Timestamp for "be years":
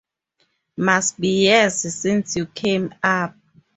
1.21-1.75